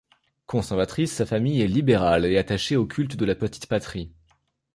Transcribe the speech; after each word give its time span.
Conservatrice, 0.47 1.11
sa 1.13 1.27
famille 1.27 1.61
est 1.61 1.67
libérale 1.67 2.25
et 2.25 2.39
attachée 2.39 2.75
au 2.75 2.87
culte 2.87 3.17
de 3.17 3.23
la 3.25 3.35
petite 3.35 3.67
patrie. 3.67 4.11